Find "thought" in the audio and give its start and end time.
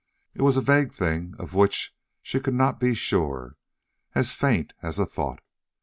5.05-5.41